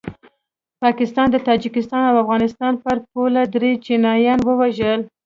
[0.83, 5.01] پاکستان د تاجکستان او افغانستان پر پوله دري چینایان ووژل